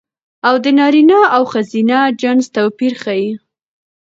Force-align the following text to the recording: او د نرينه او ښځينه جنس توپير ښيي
او 0.47 0.55
د 0.63 0.65
نرينه 0.79 1.19
او 1.35 1.43
ښځينه 1.51 1.97
جنس 2.21 2.45
توپير 2.55 2.93
ښيي 3.01 3.29